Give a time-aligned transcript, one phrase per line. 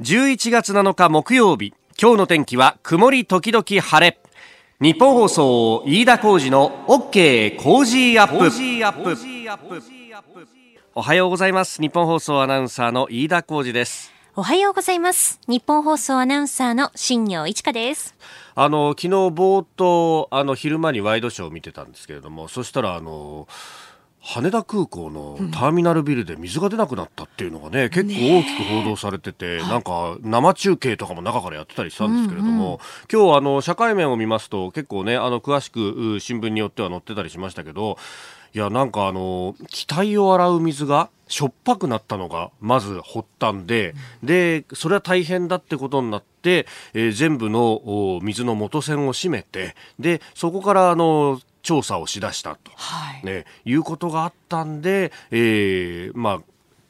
[0.00, 1.74] 11月7日木曜日。
[2.00, 4.18] 今日の天気は曇り時々晴れ。
[4.80, 8.48] ニッポン放送飯田浩司の OK Cozy up。
[10.94, 11.82] おはようございます。
[11.82, 14.10] ニッポン放送アナウンサーの飯田浩司です。
[14.36, 15.38] おはようございます。
[15.46, 18.14] ニッポン放送アナウンサーの新行市佳です。
[18.54, 23.48] あの昨日冒頭あの昼間にワイドショーを見てたんですけれどもそしたらあの
[24.22, 32.72] 羽田空港のターミナルビルで水が出なくなったっていうのがね、うん、結構大きく報道されてて、ね、なんか生中継とかも中からやってたりしたんですけれども、うん。
[32.72, 32.78] うん、
[33.10, 37.96] 今日あの社会面を見ますと結構ねあの詳しく新聞によっては載ってたりしましたけど
[38.52, 53.24] いやなんかあの機体を洗う水がしょっぱくなったのがまず発端で、うん、でそれは大変だってことになって、えー、全部の水の元栓を閉めてでそこからあの調査をしだしたと、はい。
[53.24, 56.42] ね、いうことがあったんで、えーまあ、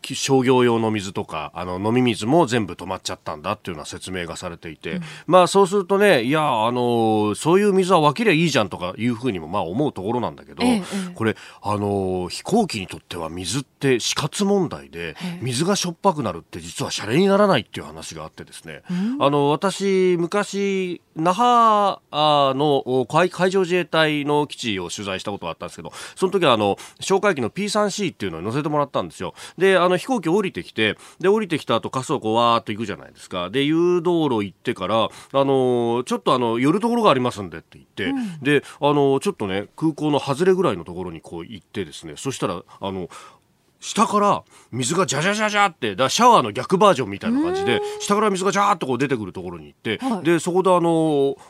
[0.02, 10.82] 商業用の水とかあの飲み水も全部止まっちゃったんだっていうような説明がされていて、うん、まあそうするとねいやあのそういう水は分けりゃいいじゃんとかいうふうにもまあ思うところなんだけど、ええ、
[11.14, 29.34] これあの飛行機にとっては水って死活問題で、水がしょっぱくなるって実はシャレにならないっていう話があってですね、うん、あの私昔那覇の海上自衛隊の基地を取材したことがあったんですけどその時はあの哨戒機の P3C っていうのに乗せてもらったんですよ。
[29.58, 33.50] であの飛行機降りてきてで降りてきた後滑走こうわーっと行くじゃないですか。
[33.50, 43.08] で誘導路行ってからあのちょっとあの寄るところがありますんでって言って、うん、であのちょっとね空港の外れぐらいのところにこう行ってですねそしたらあの
[43.80, 50.90] 下から水がジャジャジャジャってだシャワーの逆バージョンみたいな感じで下から水がジャーっとこう出てくるところに行って、はい、でそこであの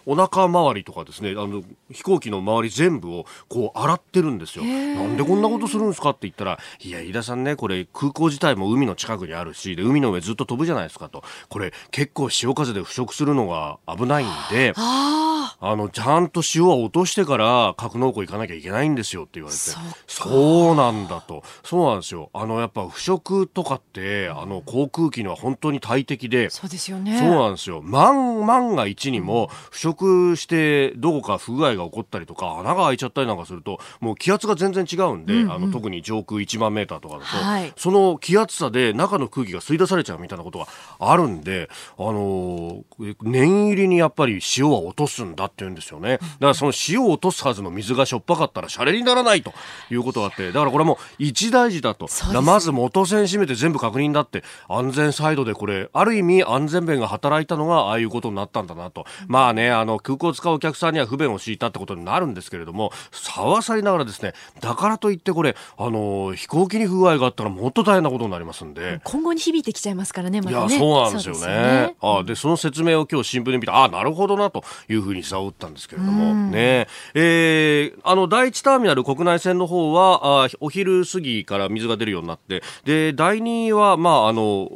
[0.07, 4.65] お腹周りとかですねあの飛行機の周り全部をこう洗ってるんですよ。
[4.65, 11.25] なんでこんなことするんですかって言ったらいや飯田さんねこれ空港自体も海の近くにあるしで海の上ずっと飛ぶじゃないですかと。
[11.49, 19.61] これ結構潮風で腐食するのが危ないんであのちゃんと塩は落としてから格納庫行かなきゃいけないんですよって言われて。
[20.07, 21.43] そうなんだと。
[21.65, 22.31] そうなんですよよ。
[22.33, 26.51] あの、やっぱ腐食とかって、あの、航空機には本当に大敵で。
[26.51, 27.19] そうですよね。
[27.19, 27.81] そうなんですよ。
[27.83, 40.67] 万、万が一にも、腐食して、どこか不具合が起こったりとか、穴が開いちゃったりなんかすると、もう気圧が全然違うんで、うんうん、あの、特に上空1万メーターとかだと、はい、その気圧差で中の空気が吸い出されちゃうみたいなことが
[40.99, 46.19] あるんで、あのー、念入りにやっぱり塩は落とすんだって言うんですよね。
[46.19, 49.53] だからその塩を落とすはずの水がしょっぱかったらシャレにならないと
[49.91, 52.09] いうことがあって、だからこれはもう一大事だと。
[52.43, 69.01] まず元栓閉めて全部確認だって安全サイドでこれある意味安全弁が働いたのがああいうことになったんだなと、まあねあの空港を使うお客さんには不便を強いたってことになるんですけれどもさわさりながらですねだからといってこれあの飛行機に不具合があったらもっと大変なことになりますんで。
[69.05, 76.35] 今後に響いてきちゃいますからね、まね、いやそうなんですよね、ね、あでその説明を今日新聞で見てあなるほどなというふうに差を打ったんですけれども。
[76.35, 76.89] ね。
[77.15, 82.63] えー、あの第一ターミナル国内線の方はあお昼過ぎから水が出るようになって。
[82.85, 84.69] で第2は、まあ、あの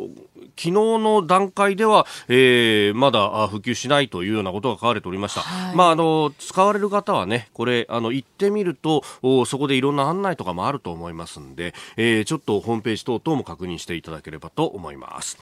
[0.56, 9.02] 昨日の段階では、えー、まだ普及しないというようなことが書かれておりました、はい、まあ、あの使われる方はねこれあの行ってみると
[9.46, 15.38] そこでいろんな案内とかもあると思いますんで、えー、ちょっとホームページ等々も確認していただければと思います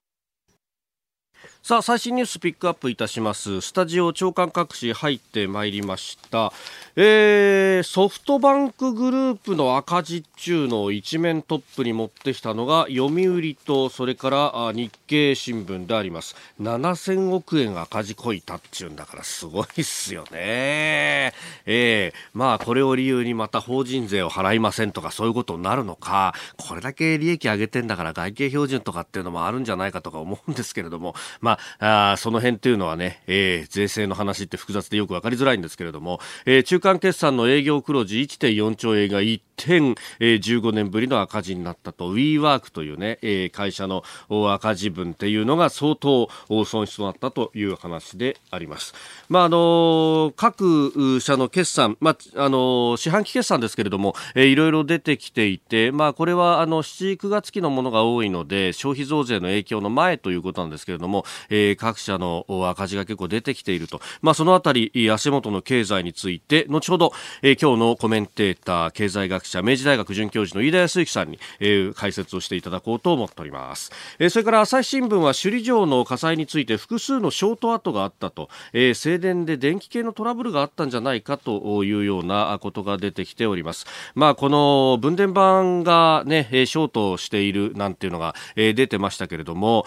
[1.62, 3.60] さあ最新ニュースピックアップいたします。
[3.60, 6.52] スタジオ長官各紙入ってまいりました、
[6.96, 16.34] えー、ソフトバンクグループの赤字中の一面トップに持ってきたのが読売とそれから日経新聞であります。
[16.60, 21.32] 7000億円赤字こいたっちゅうんだからすごいっすよね。
[21.64, 26.34] えー、まあこれを理由にまた法人税を払いませんとかそういうことになるのか。
[26.56, 31.14] これだけ利益上げてんだから外形標準とかっていうのもあるんじゃないかとか思うんですけれども。
[31.40, 46.28] まあまあ、あその辺というのはね、えー、税制の話って複雑でよくわかりづらいんですけれども、えー、中間決算の営業黒字1.4兆円が一点、えー、15年ぶりの赤字になったと WeWork というね、えー、会社の赤字分っていうのが相当
[46.64, 48.94] 損失となったという話であります。
[49.28, 67.12] まああの各社の決算、まああの四半期決算ですけれども、えー、いろいろ出てきていて、まあこれはあの7、9月期のものが多いので消費増税の影響の前ということなんですけれども、えー、各社の赤字が結構出てきていると、まあそのあたり足元の経済について後ほど、
[67.42, 83.86] えー、今日のコメンテーター経済学者明治大学准教授の飯田康之さんに、えー、解説をしていただこうと思っております、えー、それから朝日新聞は首里城の火災について複数のショート跡があったと、えー、静電で電気系のトラブルがあったんじゃないかというようなことが出てきております。
[84.14, 89.86] まあこの分電盤がねショートしているなんていうのが、えー、出てましたけれども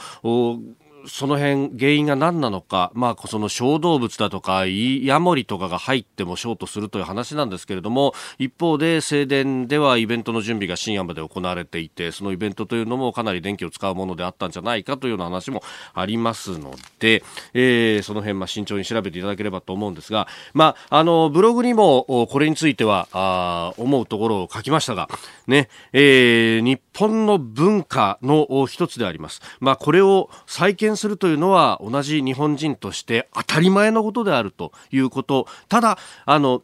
[1.07, 15.63] その辺原因が何なのか、まあ、その小動物だとかヤモリとかが入ってもショートするという話なんですけれども一方で正殿ではイベントの準備が深夜まで行われていてそのイベントというのもかなり電気を使うものであったんじゃないかというような話も
[15.93, 17.23] ありますので、
[17.53, 25.09] えー、その辺まあ慎重に調べていただければと思うんですが、まあ、あのブログにもこれについてはあ思うところを書きましたが、
[25.47, 29.41] ねえー、日本の文化の一つであります。
[29.59, 35.47] まあ、これを再建するというのは同じ日本人として当たり前のことであるということ。
[35.69, 36.61] ただ、あの、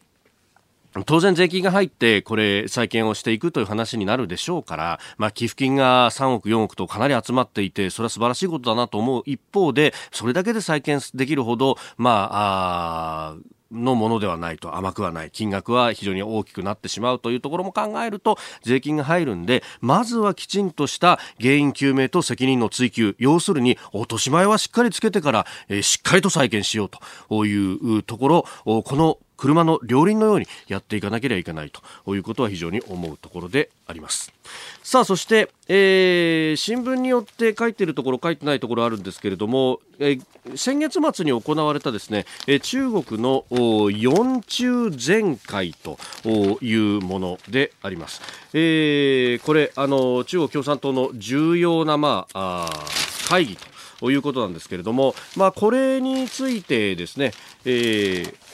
[1.06, 13.38] 当然税金が入ってこれ再建をしていくという話になるでしょうから、まあ、寄付金が3億4億とかなり集まっていてそれは素晴らしいことだなと思う一方でそれだけで再建できるほどまああ
[13.72, 15.32] のものではないと甘くはない。
[15.32, 26.90] 金額は非常に大きくなってしまうというところも考えると税金が入るんでまずはきちんとした原因究明と責任の追及要するに落とし前はしっかりつけてから、えー、しっかりと再建しよう
[27.30, 34.32] というところこの車の両輪のようにやっていかなければいけないということは非常に思うところであります。
[34.84, 45.98] さあそして、えー、新聞によって書いているところ書いてないところあるんですけれども、えー、先月末に行われたですね、えー、中国の四中全会と
[46.62, 48.22] いうものであります、
[48.54, 52.86] えー、これあの中国共産党の重要な、まあ、あ
[53.28, 53.58] 会議
[54.00, 57.32] ということなんですけれども、まあ、これについてですね、
[57.66, 58.51] えー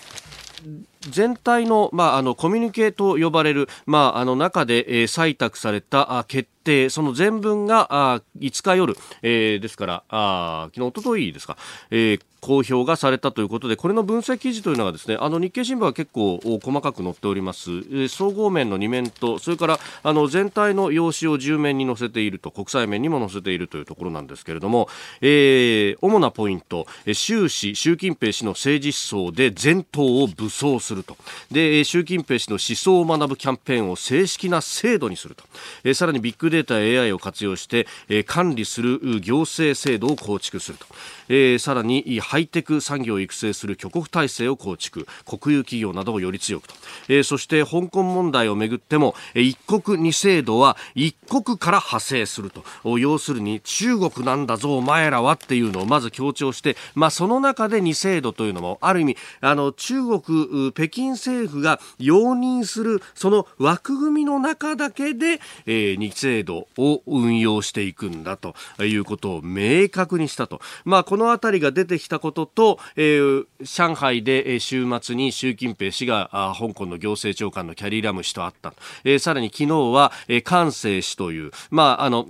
[1.09, 11.57] 全体の,、まあ、あのコミュニケーと呼ばれる、まあ、あの中で、えー、採択された決定その全文があ5日夜、えー、ですからあ昨日、おとといですか、
[11.89, 24.87] えー、公表がされたということでこれの分析記事というのがですねあの日経新聞は結構細かく載っております、えー、総合面の2面とそれからあの全体の用紙を10面に載せていると国際面にも載せているというところなんですけれども、
[25.21, 31.17] えー、主なポイント習氏、習近平氏の政治思想で全党を武装すると。
[31.51, 35.43] で習近平氏の思想を学ぶキャンペーンを正式な制度にすると、
[35.83, 40.85] え、さらにビッグデデータ AI を活用して、えー、管理する行政制度を構築すると、
[41.29, 45.07] えー、さらにハイテク産業を育成する挙国体制を構築。
[45.25, 46.73] 国有企業などをより強くと、
[47.09, 52.63] えー、そして香港問題をめぐっても一国二制度は一国から派生すると。
[52.97, 70.59] 要するに中国なんだぞお前らはっていうのをまず強調して、まあ、その中で二制度というのもある意味あの中国北京政府が容認するその枠組みの中だけで、えー、二制度度を運用していくんだということを明確にしたと。
[70.83, 78.73] まあ、この辺りが出てきたことと、えー、上海で週末に習近平氏があ香港の行政長官のキャリー・ラム氏と会った。
[79.03, 82.27] えー、さらに昨日は、えー、関西氏という、まあ、あの、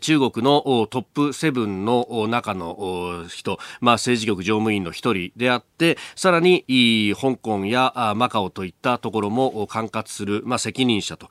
[0.00, 6.64] 中国のトップ7の中の人、まあ、政治局常務委員の一人であって、さらに
[7.20, 11.28] 香港やマカオといったところも管轄する、まあ、責任者と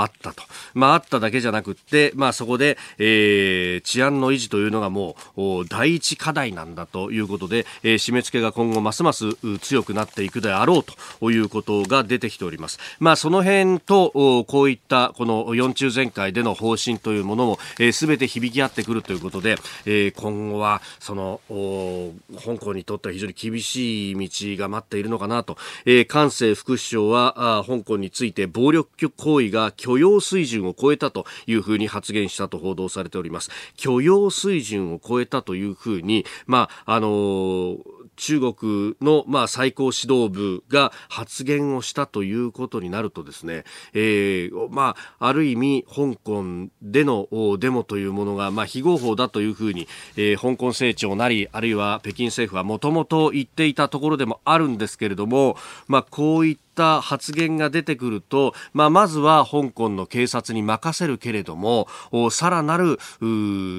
[0.00, 0.42] あったと。
[0.74, 10.84] まあ、あっただけじゃなくって、まあ、そこで、えー、治安の維持というのがもう第一課題なんだということで、えー、締め付けが今後ますます強くなっていくであろう
[11.20, 12.80] ということが出てきております。
[12.98, 33.50] まあ、その辺と、こういったこの四中全会での方針というものも、えーすべて響き合ってくるということで、えー、今後はその香港にとっては非常に厳しい道が待っているのかなと、えー、関西副首相はあ香港について暴力行為が許容水準を超えたというふうに発言したと報道されております。
[33.76, 43.64] 許容水準を超えたというふうに、まああのー中国の、まあ、最高指導部が発言をしたということになるとですね、
[43.94, 47.28] えー、まあ、ある意味、香港での
[47.58, 55.56] デモというものが、まあ、非合法だというふうに、えー、香港政庁なり、あるいは北京政府はもともと言っていたところでもあるんですけれども、
[55.88, 61.86] まあ、こういったった発言が出てくると、まあ、まずは香港の警察に任せるけれども、
[62.30, 62.98] さらなる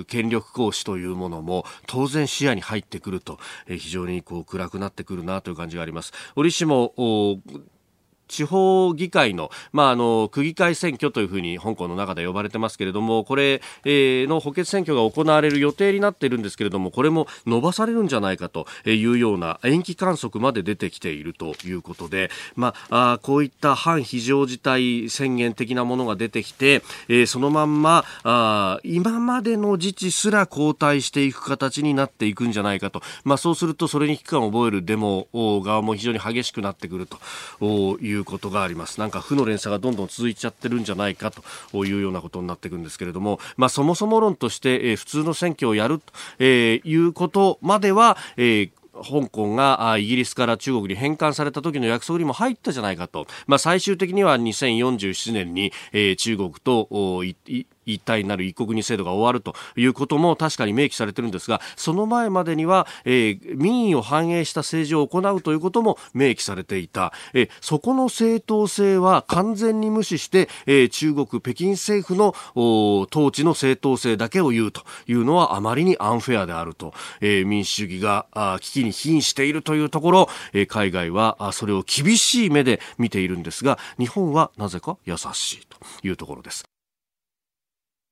[0.06, 6.14] 権力行使というものも当然視野に入ってくると、え非常にこう暗くなってくるなという感じがあります。
[6.36, 6.94] 折しも
[8.34, 37.08] 地方議会の,、まあ、あの区議会選挙というふうに香港の中で呼ばれてますけれどもこれ、えー、の補欠選挙が行われる予定になっているんですけれどもこれも伸ばされるんじゃないかというような延期観測まで出てきているということで、まあ、あこういった反非常事態宣言的なものが出てきて、えー、そのまんまあ今までの自治すら後退していく形になっていくんじゃないかと、まあ、そうするとそれに危機感を覚えるデモ側も非常に激しくなってくる
[37.60, 39.00] といういうことがあります。
[39.00, 56.88] なんか負の連鎖がどんどん続いちゃってるんじゃないかというようなことになっていくんですけれども、まあ、そもそも論として、えー、普通の選挙をやると、え、いうことまでは、えー香港がイギリスから中国に返還された時の約束にも入ったじゃないかと、まあ、最終的には2047年に、えー、中国と
[57.86, 72.34] 一体になる一国二制度が終わるということも確かに明記されてるんですがその前までには、えー、民意を反映した政治を行うということも明記されていた、えー、そこの正当性は完全に無視して、えー、中国北京政府の
[73.12, 86.73] 統治の正当性だけを言うというのはあまりにアンフェアであると、えー、民主主義があ危機に瀕しているというところ、えー、海外はあそれを厳しい目で見ているんですが日本はなぜか優しいというところです。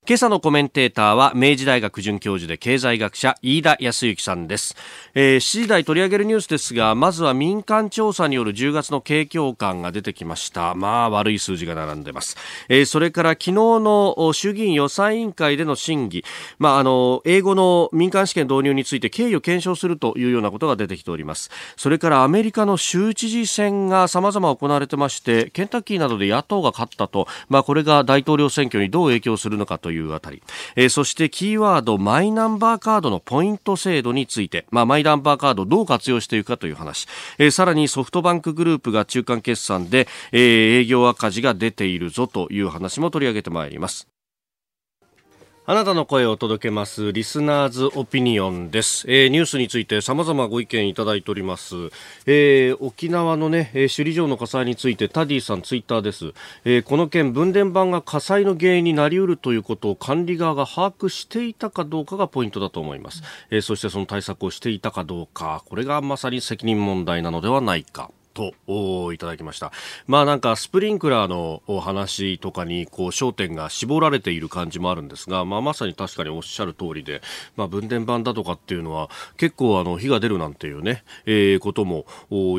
[0.04, 4.74] 今朝のコメンテーターは明治大学准教授で経済学者飯田康之さんです、
[5.14, 10.74] えー、7時台取り上げるニュースですがまずは民間調査による10月の景況感が出てきました。
[10.74, 12.36] まあ悪い数字が並んでます、
[12.68, 16.24] えー、それから昨日の衆議院予算委員会での審議。
[16.58, 21.48] まああの英語の民間試験導入について経緯を検証するというようなことが出てきております。
[21.76, 30.42] それからアメリカの州知事選が様々行われてましてケンタッキーなどで野党が勝ったとまあこれが大統領選挙にどう影響するのかというあたり、
[30.76, 37.06] えー、そしてキーワードマイナンバーカードのポイント制度について、まあ、マイナンバーカードをどう活用していくかという話、
[37.38, 44.11] えー、さらにソフトバンクグループが中間決算で、えー、営業赤字が出ているぞという話も取り上げてまいります。
[45.64, 51.76] あなたの声を届けますリスナーズオピニオンです、えー、ニュースについて様々ご意見いただいております、
[52.26, 56.32] えー、沖縄のね、えー、首里城の火災についてタディさんツイッターです、
[56.64, 68.10] えー、この件分電盤が火災の原因になりうるということを管理側が把握していたかどうかがポイントだと思います、えー、そしてその対策をしていたかどうかこれがまさに責任問題なのではないか。
[68.32, 69.72] といただきました。
[70.06, 77.22] まあなんかスプリンクラーの話とかにこう焦点が絞られている感じもあるんですが、まあまさに確かにおっしゃる通りで、
[77.56, 82.06] まあ分電盤だとかっていうのは結構あの火が出るなんていうね、えー、ことも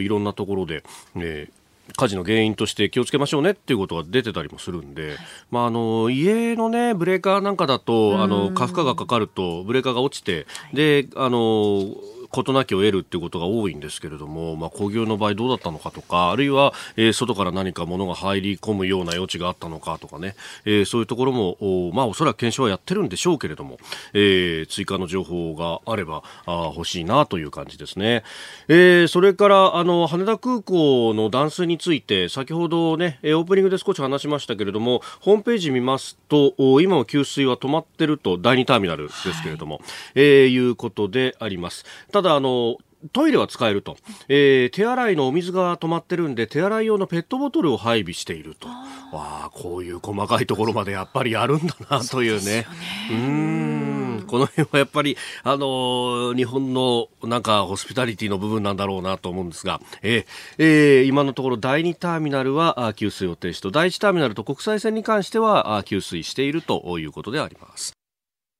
[0.02, 0.84] いろんなところで、
[1.16, 1.64] えー
[1.98, 5.18] 火事の原因として気をつけましょうねっていうことが出てたりもするんで、
[5.52, 11.94] まあ、あの家の、ね、ブレーカーなんかだとあの過負荷がかかるとブレーカーが落ちてであの
[12.34, 20.36] 事なきを得るっていうことが多いんですけれども、まあ、工業の場合どうだったのかとか、あるいは、えー、外から何か物が入り込むような余地があったのかとかね、
[20.66, 23.78] えー、そういうところも、おまあ、おそらく検証はやってるんでしょうけれども、
[24.14, 28.24] えー、追加の情報があればあ欲しいなという感じですね。
[28.68, 39.84] えー、それから、あの、羽田空港の断水について、先ほどね、オープニングで少し話しましたけれども、ホームページ見ますと、今も給水は止まってると、第2ターミナルですけれども、はい、
[40.16, 41.86] えー、いうことであります。
[42.12, 42.78] ただあの
[43.12, 43.98] トイレは使えると、
[44.30, 48.68] えー、手洗いのお水が止まってるんで手洗い用のペットボトルを配備していると。
[48.68, 52.66] わあこういう細かいところまでやっぱりやるんだなというね。
[53.12, 53.20] う、ね、
[54.20, 54.22] ん。
[54.26, 60.26] この辺はやっぱり、あのー、日本のなんかホスピタリティの部分なんだろうなと思うんですが、えー
[60.58, 63.70] えー、今のところ第2ターミナルは給水を停止と。
[63.70, 67.94] 第1ターミナルと国際線に関しては給水しているということであります。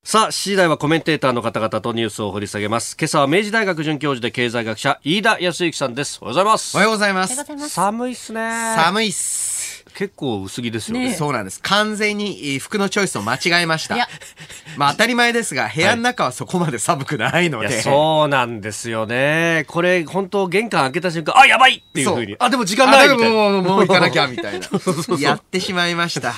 [0.06, 2.98] さあ、7時台はコメンテーターの方々とニュースを掘り下げます。
[3.00, 6.20] 今朝は明治大学准教授で経済学者、飯田康之さんです。
[6.22, 6.76] おはようございます。
[6.76, 7.70] おはようございます。
[7.70, 8.76] 寒いっすね。
[8.76, 9.63] 寒いっす。
[9.96, 11.10] 結構薄着ですよね。
[11.10, 11.62] ねそうなんです。
[11.62, 13.96] 完全に服のチョイスを間違えました。
[14.78, 17.68] まあ当たり前ですが、部屋の中はそこまで寒くないので。
[17.68, 19.66] はい、そうなんですよね。
[19.68, 22.36] これ、本当玄関開けた瞬間、あ、やばいっていうふうに。
[22.40, 23.36] あ、でも時間ないみたいな。
[23.36, 24.68] もう、もう行かなきゃみたいな。
[25.20, 26.34] やってしまいました。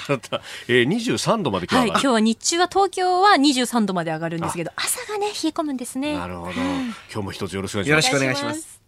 [0.68, 6.18] えー、23度まで今日は、はい、今日は日中は東京は23度まで上がるんですけど、朝がね、冷え込むんですね。
[6.18, 6.51] なるほど。
[6.54, 7.89] 今日も一つよろしくお願いします。
[7.89, 8.85] よろしくお願いします。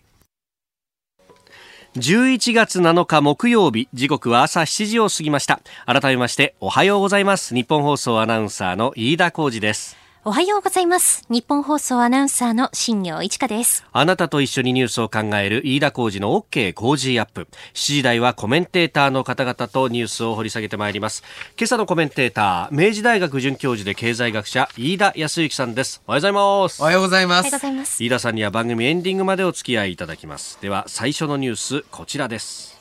[1.98, 5.62] 11月7日木曜日時刻は朝7時を過ぎました。
[5.88, 7.56] 改めましておはようございます。
[7.56, 10.07] 日本放送アナウンサーの飯田浩二です。
[10.28, 11.24] おはようございます。
[11.30, 13.86] 日本放送アナウンサーの新業一華です。
[13.94, 17.48] あなたと一緒にニュースを考える飯田浩二の OK 工事アップ。
[17.74, 21.24] 7時台はコメンテーターの方々とニュースを掘り下げてまいります。
[21.58, 26.02] 今朝のコメンテーター、明治大学准教授で経済学者、飯田康之さんです。
[26.06, 26.82] おはようございます。
[26.82, 27.44] おはようございま
[27.86, 28.04] す。
[28.04, 30.60] 飯田さんには番組エンディングまでお付き合いいただきます。
[30.62, 32.76] では、最初のニュース、こちらです。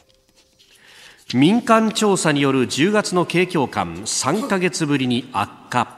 [1.32, 5.95] 民間調査による10月の景況感3ヶ月ぶりに悪化。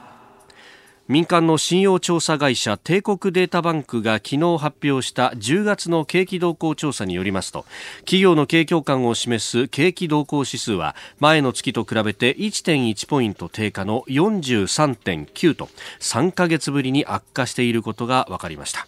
[1.09, 7.65] 民間の信用調査会社帝国データバンクが昨日発表した10月の景気動向調査によりますと
[8.01, 18.85] 企業の景況感を示す景気動向指数は前の月と比べて1.1ポイント低下の43.9と3ヶ月ぶりに悪化していることが分かりました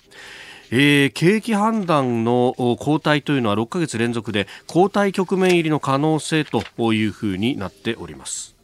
[0.73, 8.60] えー、景気判断の後退というのは6ヶ月連続で後退局面入りの可能性というふうになっております。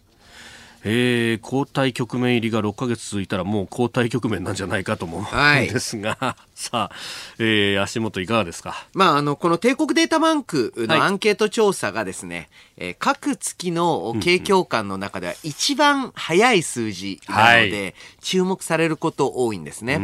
[0.89, 5.25] えー、交代局面入りが6ヶ月続いたらもう交代局面なんじゃないかと思うん
[5.67, 6.95] ですが、はい、さあ、
[7.39, 8.87] えー、足元いかがですか？
[8.93, 19.97] まあ、あの、この帝国データバンクのアンケート調査がですね、はい、えー、各月の景況感の中では一番早い数字なので、注目されること多いんですね。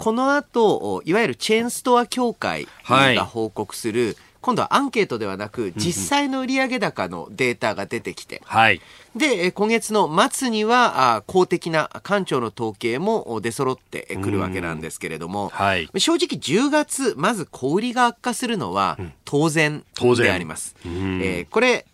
[0.00, 8.82] この後、いわゆるチェーンストア協会が報告する、はい今度はアンケートではなく実際の売上高のデータが出てきて、はい、
[9.16, 19.84] で今月の末には公的な官庁の統計も出揃ってくるわけなんですけれども、はい、正直10月まず小売りが悪化するのは当然
[20.16, 20.74] であります。
[20.84, 21.86] えー、これ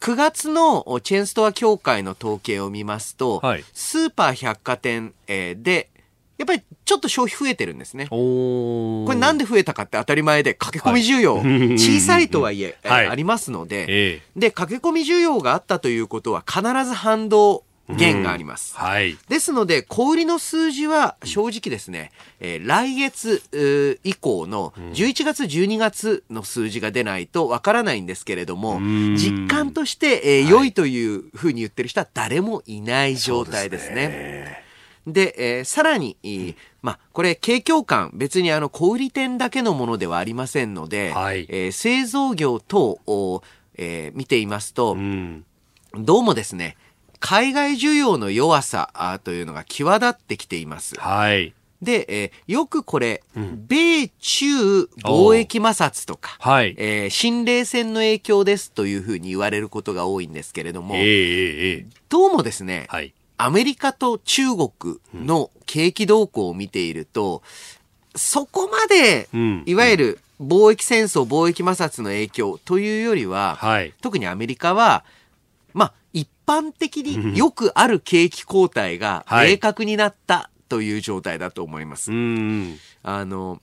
[0.00, 5.88] 9月のチェーンストア協会の統計を見ますと、はい、スーパー百貨店で
[6.38, 8.08] やっぱりちょっと消費増えてるんですね。
[8.08, 18.76] これなんで増えたかって当たり前で駆け込み需要、はい、小さいとはいえ、はい、ありますので、えー、で、駆け込み需要があったということは必ず反動減があります。
[18.76, 19.16] はい。
[19.28, 28.80] ですので、小売りの数字は正直ですね、えー、来月以降の11月、12月の数字が出ないとわからないんですけれども、
[29.16, 34.65] 実感として、えー、良いというふうに言ってる人は誰もいない状態ですね。
[35.06, 36.16] で、えー、さらに、
[36.82, 43.42] まあ、これ、景況感、別にあの、小売店だけのものではありませんので、はい、えー、製造業等を、
[43.76, 45.44] えー、見ていますと、うん、
[45.94, 46.76] どうもですね、
[47.20, 50.98] 海外需要の弱さというのが際立ってきています。
[50.98, 51.54] はい。
[51.82, 56.74] で、えー、よくこれ、うん、米中貿易摩擦とか、はい。
[56.78, 67.42] えー、新冷戦の影響ですというふうに言われることが多いんですけれども、えー、どうもですね、はい、アメリカと中国の景気動向を見ていると、
[68.14, 69.28] そこまで、
[69.66, 75.04] いわゆる貿易戦争、貿易摩擦の影響というよりは、はい、特にアメリカは、
[75.72, 82.10] まあ、一般的によくある景気後退が明確になったという状態だと思います。
[82.10, 83.60] はい、あの、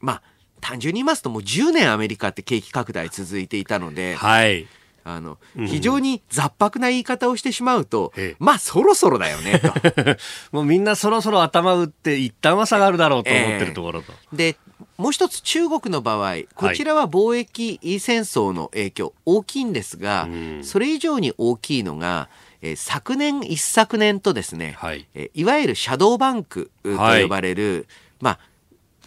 [0.00, 0.22] まあ、
[0.60, 4.66] 単純に言いますともう10年アメリカって景気拡大続いていたので、はい。
[5.04, 9.72] あの、非常に雑白な言い方をしてしまうと、うん、まあそろそろだよね、と。
[10.50, 14.12] もうみんなそろそろ頭打って一旦は下がるだろうと思ってるところと。
[14.12, 14.56] えー、で、
[14.96, 20.28] もう一つ中国の場合、こちらは貿易戦争の影響大きいんですが、は
[20.60, 22.28] い、それ以上に大きいのが、
[22.62, 27.84] えー、昨年一昨年とですね、はい、えー、いわゆるシャドーバンクと呼ばれる、はい、
[28.20, 28.38] まあ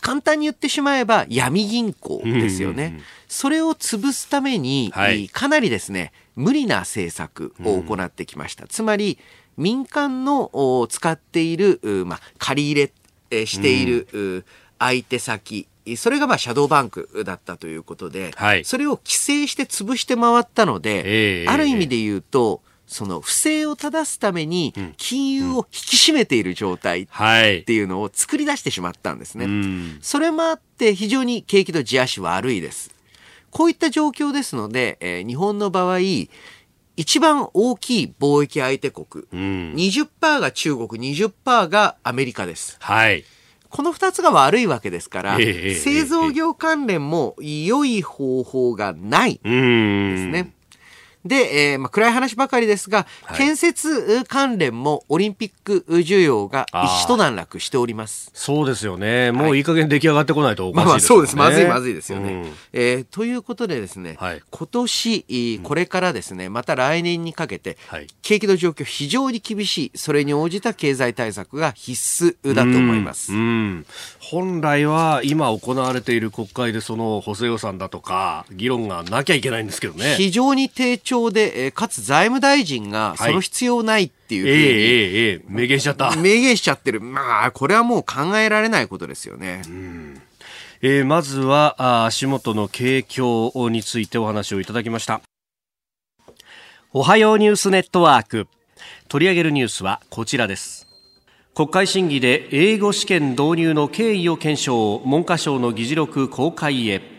[0.08, 3.02] 簡単に言ってしまえば闇銀行ですよね。
[3.28, 8.67] それを潰すために、はい、かなりですね、無理な政策を行ってきました。
[8.67, 9.20] つまり、
[9.58, 12.89] 民間の使っている、まあ、借り入
[13.32, 14.46] れしている
[14.80, 15.67] 相手先、
[15.98, 27.08] それがまあシャドーバンクだったということで、はい、それを規制して潰して回ったので、えー、ある意味で言うと、その不正を正すために金融を引き締めている状態っ
[27.63, 30.00] ていうのを作り出してしまったんですね。
[30.02, 32.97] それもあって非常に景気の地足は悪いです。
[33.52, 36.00] こういった状況ですので、えー、日本の場合、
[36.95, 42.78] 一番大きい貿易相手国、うん、20%が中国、20%がアメリカです。
[42.80, 43.23] はい。
[43.69, 49.47] この2つが悪いわけですから、えー、製造業関連も良い方法がないです
[50.28, 50.54] ね。
[51.28, 56.66] で、えー、まあ、暗い話ばかりですが、はい、建設関連もオリンピック需要が
[57.04, 58.32] 一段落しております。
[58.34, 59.32] そうですよね。
[59.32, 61.18] もういい加減出来上がってこないとおかしいですよね。
[61.18, 61.36] まあ、そうです。
[61.36, 62.34] まずいまずいですよね。
[62.34, 73.34] うん、えー、ということでですね、はい、今年、これからですね、また来年にかけて、はい、景気の状況非常に厳しい、それに応じた経済対策が必須だと思います。
[73.34, 73.86] うん、うん
[74.20, 80.16] 本来は今行われている国会でその補正予算だとか議論がなきゃいけないんですけどね。
[80.18, 86.15] 非常に低調で、えー、かつ財務大臣がその必要ないっていうふうに、はい、えー、えー、えー、明言しちゃった。
[86.15, 87.01] 明言しちゃってる。
[87.01, 89.62] まあ、これはもう考えられないことですよね。
[89.67, 90.21] うん
[90.82, 95.21] えー、まずは足元の景況についてお話をいただきました。
[96.93, 98.47] おはようニュースネットワーク。
[99.08, 100.88] 取り上げるニュースはこちらです。
[101.56, 107.16] 国会審議で英語試験導入の経緯を検証文科省の議事録公開へ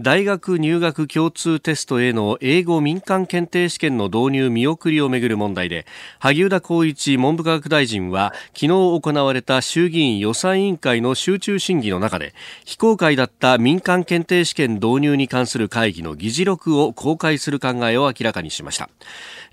[0.00, 5.86] 大学入学共通テストへの英語民間検定試験の導入見送りをめぐる問題で
[6.20, 12.32] 萩生田光一文部科学大臣は昨日行われた衆議院予算委員会の集中審議の中で
[12.64, 18.88] 非公開だった民間検定試験導入に関する会議の議事録を公開する考えを明らかにしました。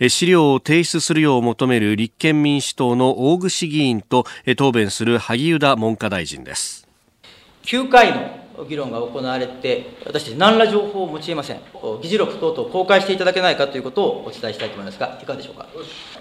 [0.09, 4.25] 資料を提出するよう求める立憲民主党の大串議員と
[4.57, 6.87] 答弁する萩生田文科大臣です。
[7.63, 11.59] 9回の議論が行われて、私たち何ら情報を持ち得ません。
[12.01, 15.67] 議事録等々公開していただけないかということをお伝えしたいと思いますが、いかがでしょうか？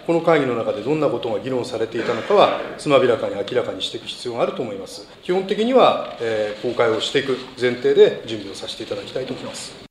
[0.07, 5.09] この会議の中でどんなことが議論されていたのかは、つまびらかに明らかにしていく必要があると思います。
[5.23, 9.84] 基本的には、えー、公開をしていく前提で準備をさせていただきたいと思います。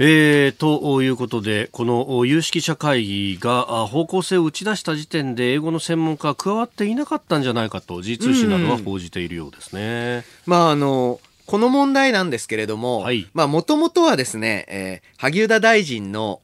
[0.00, 10.24] えー、ということで、この有識者会議が方向性を打ち出した時点で英語の専門家は加わっていなかったんじゃないかと G 通信などは報じているようですね。
[10.46, 16.42] まああのこの問題なんですけれども、はい、まあ、もともとはですね、えー、萩生田大臣の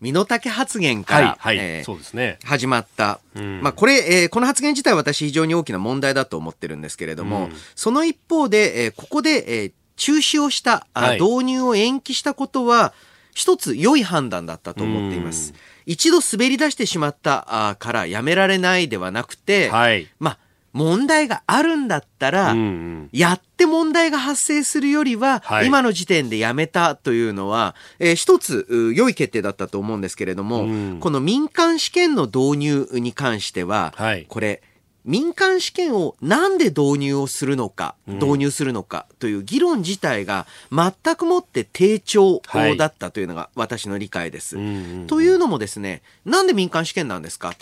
[0.00, 3.20] 身の丈発言から、はいはい、えー、そうですね、始まった。
[3.36, 12.94] うん、まあ、これ、えー、この発言自体は私非常に大きな問題だと思ってるんですけれども、うん、その一方で、えー、ここで、えー、中止をした、はい、導入を延期したことは、
[13.34, 15.52] 一つ良い判断だったと思っています。
[15.84, 20.38] 一度滑り出してしまったからやめられないではなくて、はい、まあ、
[20.72, 34.62] 問題があるんだったら、うんうん、やって問題が発生するよりは、はい、今の時点でやめたというのは、えー、一つ良い決定だったと思うんですけれども、うん、この民間試験の導入に関しては、はい、これ、
[35.04, 42.42] 民間試験をなんで導入をするのか、導入するのかという議論自体が全くもって低調
[42.76, 44.56] だったというのが私の理解です。
[44.56, 47.54] はい、というのもですね、なんで民間試験なんですか？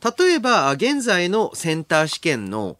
[0.00, 0.24] と。
[0.24, 2.76] 例えば、現在のセンター試験の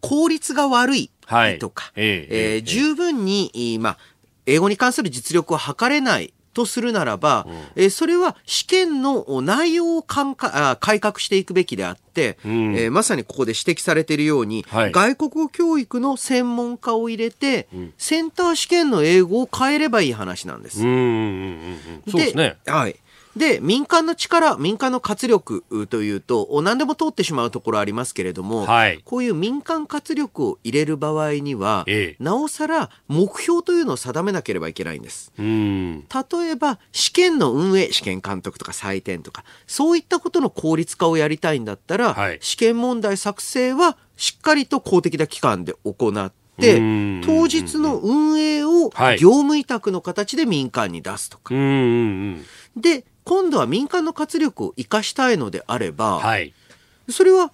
[0.00, 1.10] 効率が悪い
[1.58, 3.98] とか、はい、えー、えー、十分に、まあ、
[4.46, 20.82] 英語に関する実力を測れないとするならば、うん、えー、それは試験の内容を改革していくべきであって、うん、えー、まさにここで指摘されているように、はい、外国語教育の専門家を入れて、うん、センター試験の英語を変えればいい話なんです。
[20.82, 21.02] うんうんうん
[22.06, 22.56] うん、そうですね。
[22.66, 22.96] はい。
[23.36, 35.32] で、民間の力、民間の活力というと、何でも通ってしまうところありますけれども、はい、こういう民間活力を入れる場合には、ええ、なおさら目標というのを定めなければいけないんです。
[35.38, 46.74] 例えば、試験の運営、試験監督とか採点とか、そういったことの効率化をやりたいんだったら、はい、試験問題作成はしっかりと公的な機関で行って、
[47.24, 51.54] 当日の運営を業務委託の形で民間に出すとか。
[51.54, 56.52] で、今度は民間の活力を生かしたいのであれば、はい、
[57.08, 57.52] それは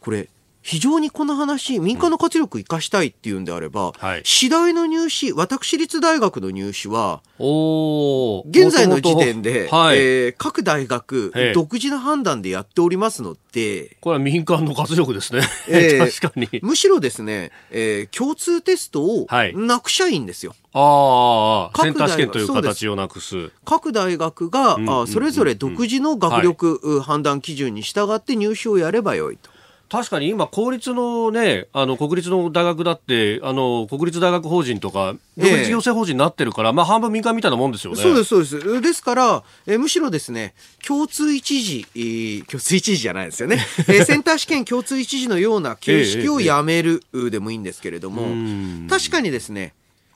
[0.00, 0.28] これ
[0.64, 16.48] 非常にこの話民間の活力を生かしたいっていうんであれば、はい、次第の入試私立大学の入試は現在の時点で、はい、えー、各大学独自の判断でやっておりますのでこれは民間の活力ですね、えー、 確かに。
[16.62, 20.54] むしろですね、えー、共通テストをなくしゃいいんですよ。
[20.72, 23.50] ああ、センター試験という形をなくす。
[23.64, 29.53] 各大学が、うんうん、それぞれ独自の学力、はい、判断基準に従って入試をやればよいと。
[29.88, 38.02] 確かに今、公立のね、あの、国立の大学だって、あの、国立大学法人とか、独立行政法人になってるから、えー、まあ、半分民間みたいなもんですよね。
[38.02, 38.80] そうです、そうです。
[38.80, 40.54] ですから、えむしろですね、
[40.86, 43.64] 共通一時、えー、共通一時じゃないですよね。
[43.88, 49.74] えー、センター試験共通一時のような形式をやめるでもいいんですけれども、えー、確かにですね、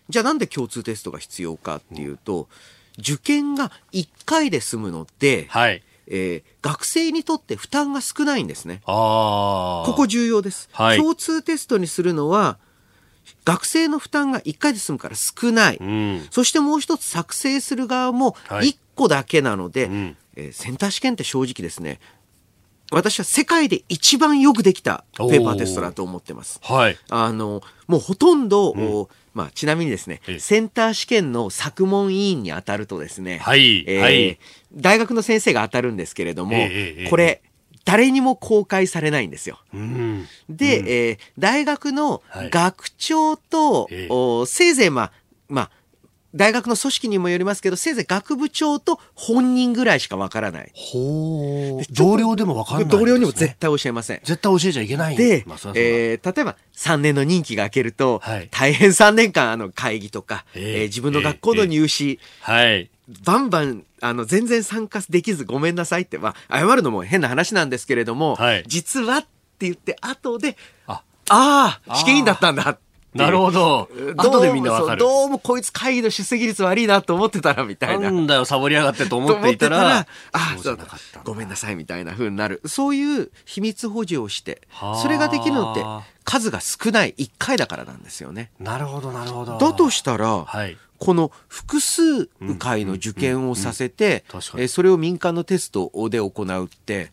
[0.08, 2.48] じゃあなんで共通テストが必要かっていうと、
[2.98, 8.80] 受験が1回で済むので、はい、えー、学生にとって負担が少ないんですね。
[8.84, 12.58] ここ重要です、はい、共通テストにするのは、
[13.44, 15.76] 学生の負担が1回で済むから少ない。
[15.76, 22.00] うん、そしてもう一つ作成する側も1個だけなので、はいうん、えー、センター試験って正直ですね、
[22.90, 26.58] 私は世界で一番よくできたペーパーテストだと思ってます。
[26.62, 26.96] はい。
[27.10, 29.06] あの、もうほとんど、うん。
[29.34, 34.38] まあ、ちなみにですね、センター試験の作問委員に当たるとですね、はい、えー、はい、
[34.74, 37.42] 大学の先生が当たるんですけれども、えー、これ、
[37.84, 39.60] 誰にも公開されないんですよ。
[39.72, 45.12] うん、で、うん、えー、大学の学長と、はい、おせいぜいまあ、
[45.48, 45.70] まあ、
[46.34, 50.70] 大学の組織にもよりますけど、せいぜい学部長と本人ぐらいしかわからない。
[50.74, 54.20] ほ同僚でもわかんない、ね、同僚にも絶対教えません。
[54.24, 62.90] 絶対教えちゃいけないで、まあ、えー、例えば3年の任期が明けると、はい、大変3年間あの会議とか、えー、えー、自分の学校の入試、えー、はい。
[63.24, 69.28] バンバン、あの、全然参加できずごめんなさいって、まあ、謝るのも変な話なんですけれども、はい、実はって
[69.60, 71.02] 言って後で、あ。
[71.30, 72.78] ああ、試験員だったんだ
[73.18, 73.88] なるほど。
[74.16, 75.00] 後でみんなわかる。
[75.00, 78.10] どうもこいつ会議の出席率悪いなと思ってたらみたいな。
[78.10, 80.78] なんだよ、サボりやがってと思っていたら、あそう
[81.24, 82.62] ごめんなさいみたいな風になる。
[82.66, 84.62] そういう秘密保持をして、
[85.02, 85.84] それができるのって
[86.24, 88.50] 数が少ない1回だからなんですよね。
[88.58, 89.58] なるほど、なるほど。
[89.58, 92.26] だとしたら、はい、この複数
[92.58, 94.24] 回の受験をさせて、
[94.68, 97.12] それを民間のテストで行うって、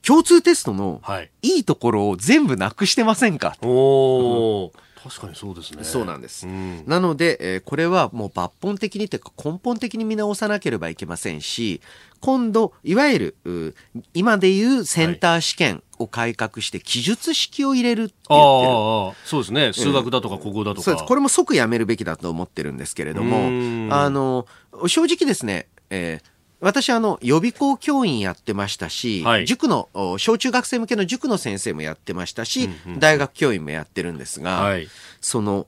[0.00, 1.02] 共通テストの
[1.42, 4.70] いいところを全部なくしてませんか、お
[5.02, 5.84] 確かにそうですね。
[5.84, 6.46] そうなんです。
[6.46, 11.80] うんなので、えーこれはもう抜本的にというか根本的に見直さなければいけませんし、
[12.20, 13.74] 今度、いわゆる、う
[14.14, 18.72] 今でいうセンター試験を改革して記述式を入れるって言ってる。
[18.72, 19.72] ああ、そうですね。
[19.72, 20.82] 数学だとか国語だとか。
[20.82, 21.04] そうです。
[21.06, 24.46] これも即やめるべきだと思ってるんですけれどうもん、あの、
[24.86, 32.68] 正直ですね、えー私、あの、予備校教員やってましたし、はい塾の、お小中学生向けの塾の先生もやってましたし、
[32.98, 34.88] 大学教員もやってるんですが、はい。
[35.20, 35.66] その、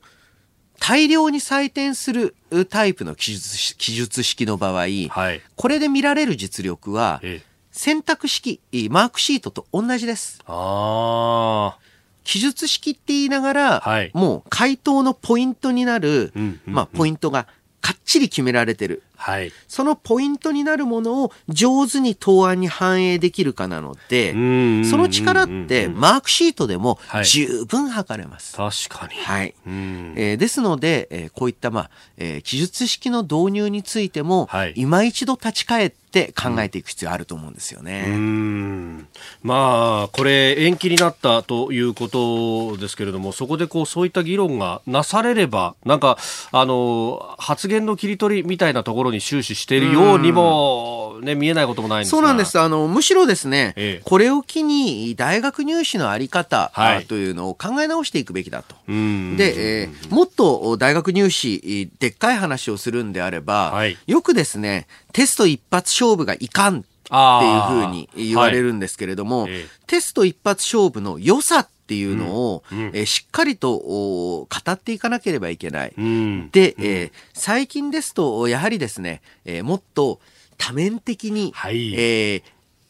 [0.80, 2.34] 大量に採点する
[2.70, 5.42] タイプの記述し記述式の場合、はい。
[5.54, 7.50] これで見られる実力は、ええ。
[7.70, 10.40] 選択式、マークシートと同じです。
[10.46, 11.90] ああ。
[12.24, 17.46] 記述式って言いながら、はいもう回答のポイントになる、うんうんうんまあ、ポイントが
[17.80, 19.02] かっちり決められてる。
[19.20, 19.52] はい。
[19.68, 28.56] そのポイントになるものを上手に答案に反映できるかなので、うんその力ってうんマークシートでもはい十分測れます。
[28.56, 29.14] 確かに。
[29.20, 29.54] はい。
[29.66, 30.14] うん。
[30.16, 38.04] えーですので、えーこういった、まあ、えー記述式の導入についても、はい今一度立ち返って考えていく必要あると思うんですよね。
[38.08, 39.06] うーん
[39.42, 46.18] まあ、これ、延期になったということですけれども、そこでこうそういった議論がなされれば、なんか、
[46.52, 52.18] あの発言の切り取りみたいなところに終始しているようにも、ね、見えないこともないんですが。
[52.18, 52.58] そうなんです。
[52.58, 54.02] あの、むしろですね、ええ。
[54.04, 56.96] これを機に大学入試のあり方、はい。
[56.98, 58.74] あというのを考え直していくべきだと。
[58.88, 59.36] うん。
[59.36, 63.96] で、えーもっと大学入試、でっかい話をするんであれば、はい。
[64.06, 69.52] よくですね、テスト一発勝負がいかんっていうふうに言われるんですけれども、はい。
[69.52, 69.66] ええ。
[69.86, 75.92] テスト一発勝負の良さっていうのを、うんうんえーしっかりとお語っていかなければいけない。
[75.96, 80.20] うんで、えー最近ですと、やはりですね、えーもっと
[80.58, 82.42] 多面的に、はいえー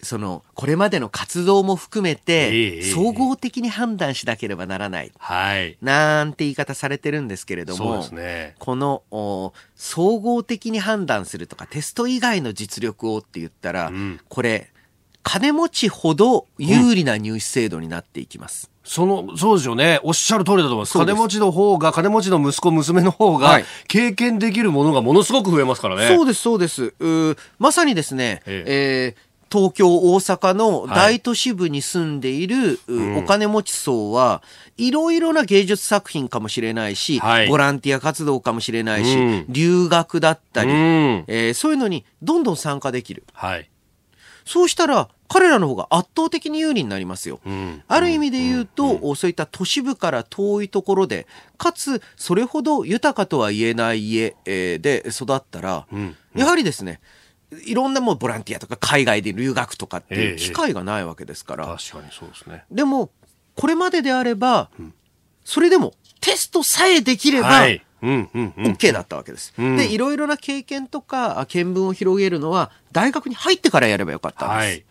[0.03, 5.13] その、これまでの活動も含めえて、え総合的に判断しなければならない。
[5.19, 5.77] はい。
[5.83, 8.05] なんて言い方されてるんですけれども。
[8.59, 14.71] このお総合的に判断するとかテスト以外の実力をって言ったら、うんこれ
[15.23, 18.71] 金持ちほど有利な入試制度になっていきます。
[18.85, 20.01] その、そうですよね。
[20.03, 20.93] おっしゃる通りだと思います。
[20.93, 26.09] す金持ちの方が、金持ちの息子、娘の方がはい、経験できるものがものすごく増えますからね。
[26.09, 26.95] そうです、そうです。
[26.99, 34.45] うーまさにですね、ええー東京、大阪の大都市部に住んでいる、うお金持ち層は、
[34.77, 41.25] いろいろな芸術作品かもしれないし、はいボランティア活動かもしれないし、うん留学だったり、うん。
[41.27, 43.25] えーそういうのにどんどん参加できる。
[43.33, 43.69] はい。
[44.51, 47.39] そうしたら、彼らの方が圧倒的に有利になりますよ。
[47.47, 47.85] うん。
[47.87, 57.01] ある意味で言うと、そういった都市部から遠いところで、かつ、それほど豊かとは言えない家、えーで育ったら、うんやはりですね、
[57.65, 61.67] いろんなもうボランティアとか海外で留学とかっていええう機会がないわけですから。
[61.67, 62.65] 確かにそうですね。
[62.73, 63.11] でも、
[63.55, 64.69] これまでであれば、
[65.45, 67.85] それでもテストさえできれば、はい。
[68.03, 68.65] うん、うん、うん。
[68.73, 69.53] OK だったわけです。
[69.59, 74.69] うんで、いろいろな経験とか見聞を広げるのは、大学に入ってからやればよかったんです。
[74.69, 74.85] はい。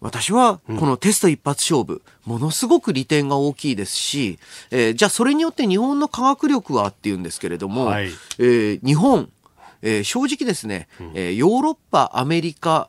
[0.00, 4.38] 私は、このテスト一発勝負、ものすごく利点が大きいですし、
[4.70, 8.06] えーじゃあそれによって日本の科学力はっていうんですけれども、はい
[8.38, 9.28] えー日本、
[9.82, 12.88] えー正直ですね、えーヨーロッパ、アメリカ、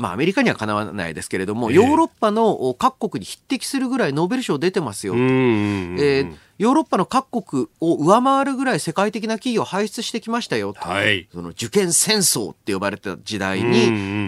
[0.00, 5.14] まあアメリカにはかなわないですけれども、ええヨーロッパのお各国に匹敵するぐらいノーベル賞出てますよ。
[5.14, 10.74] えーヨーロッパの各国を上回るぐらい世界的な企業を輩出してきましたよ。
[10.76, 11.26] はい。
[11.32, 13.78] その受験戦争って呼ばれた時代に、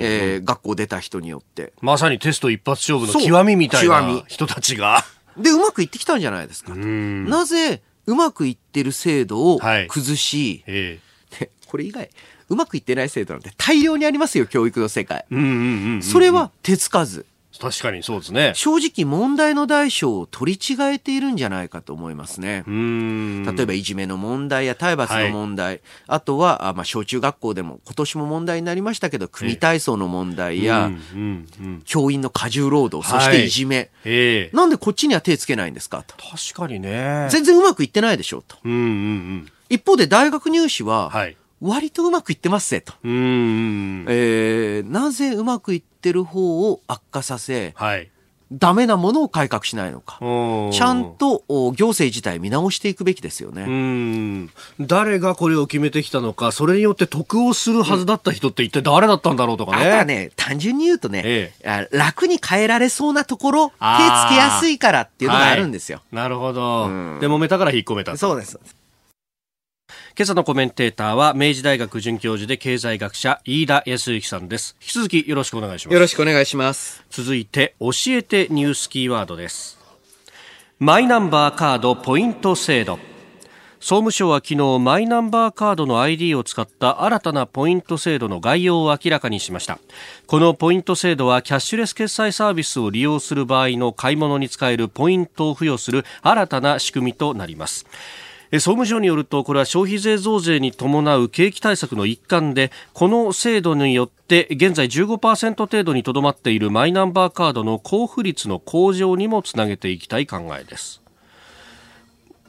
[0.03, 1.75] えー学校出た人によって。
[1.83, 5.05] まさにテスト一発勝負の極みみたいな人たちが。
[5.37, 11.01] で、うまくいってきたんじゃないですかなぜ、うまくいってる制度をはい崩し、え
[11.39, 12.09] でこれ以外、
[12.53, 15.25] うまくいってない制度なんて大量にありますよ、教育の世界。
[16.03, 17.25] それは手つかず。
[17.61, 18.53] 確かにそうですね。
[18.57, 22.71] 正直問題の大小を取り違えているんじゃないかと思いますねう。
[22.71, 23.45] ん。
[23.45, 30.91] 例えばいじめの問題や体罰の問題、あとは、あまあ、小中学校でも今年も問題になりましたけど、組体操の問題や。
[31.85, 33.91] 教員の過重労働、そしていじめ。
[34.07, 36.05] ええなんでこっちには手つけないんですか？
[36.07, 36.15] と。
[36.17, 37.29] 確かにね。
[37.31, 38.57] 全然うまくいってないでしょと。
[38.65, 39.49] うんうんうん。
[39.69, 41.37] 一方で大学入試は、はい。
[41.62, 42.92] 割とうまくいってますぜと。
[43.05, 48.11] えー、なぜうまくいってる方を悪化させ、はい。
[48.53, 50.18] ダメなものを改革しないのか。
[50.72, 53.64] ちちゃんとお行政自体見直していくべきですようね。
[53.64, 59.87] ん誰がこれを決めてきたのか、それによって得をするはずだった人って一体誰だったんだろうとかね。
[59.87, 63.79] あとはね、単純に言うとね、えあ楽に変えられそうなところ、手つ
[64.31, 66.03] けやすいからっていうのがあるんですよ。
[66.11, 66.87] なるほど。
[66.87, 68.16] うんで、揉めたから引っ込めた。
[68.16, 68.59] そうです。
[70.14, 74.77] 今朝のコメンテーターは、明治大学准教授で経済学者、飯田康之さんです。
[74.83, 75.94] 引き続きよろしくお願いします。
[75.94, 77.03] よろしくお願いします。
[77.09, 79.79] 続いて、教えてニュースキーワードです。
[80.79, 82.98] マイナンバーカードポイント制度
[83.79, 89.79] 総務省は昨日マイナンバーカードの ID を使った新たなポイント制度の概要を明らかにしました
[90.27, 97.87] このポイント制度はキャッシュレス決済サービスを利用する場合の買い物に使えるポイントを付与する新たな仕組みとなります
[98.59, 111.03] 総務省によるとこれは消費税増税に伴う景気対策の一環でこの制度によって現在15%程度にとどまっているマイナンバーカードの交付率の向上にもつなげていきたい考えです。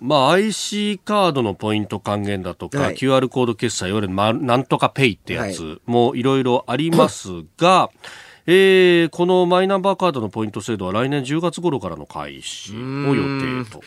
[0.03, 7.89] まあ、IC カードのポイント還元だとか、はい、QR コード決済、いわゆる、ま、なんとかペイってやつもいろいろありますが、
[8.45, 12.75] えー、このマイナンバーカードのポイント制度は来年10月頃からの開始を
[13.15, 13.23] 予
[13.63, 13.81] 定と。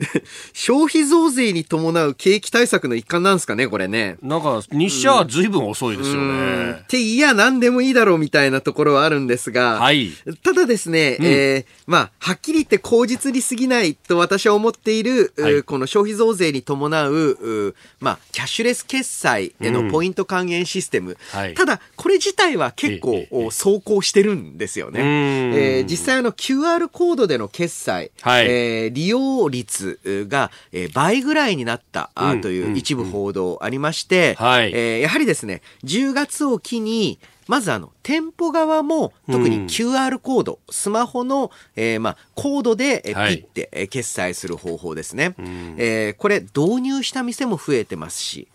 [0.52, 4.18] 消費増税に伴う景気対策の一環なんですかね、これね。
[4.22, 6.72] なんか、日社は随分遅いですよね。
[6.82, 21.12] って、いや、何でもいいだろうみたいなところはあるんですが、はい、ただですね、うん、えー、まあ、はっきり言って口実に過ぎないと私は思っている、はい、この消費増税に伴う、まあ、キャッシュレス決済へのポイント還元システム。
[21.12, 25.00] うんはい、ただ、これ自体は結構、走行してるんですよね。
[25.00, 45.34] えー、実際あの QR コードでの決済、はい、えー、利用率が、えー、倍ぐらいになった、うん、という一部報道ありまして、うんうん、はい、えー、やはりですね、10月を機に、まずあの、店舗側も特に QR コード、うん、スマホの、えー、まあ、コードで、えピッて、え決済する方法ですね。
[45.38, 48.48] うん、えー、これ導入した店も増えてますし、